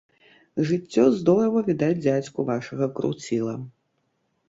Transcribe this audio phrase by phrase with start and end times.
[0.69, 3.53] Жыццё здорава, відаць, дзядзьку вашага круціла.